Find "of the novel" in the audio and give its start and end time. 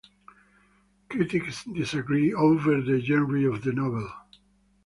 3.53-4.11